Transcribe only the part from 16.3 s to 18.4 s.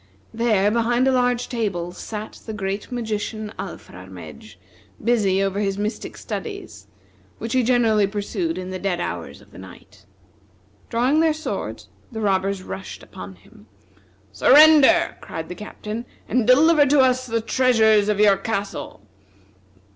deliver to us the treasures of your